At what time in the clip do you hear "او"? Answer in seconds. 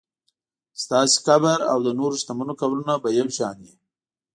1.71-1.77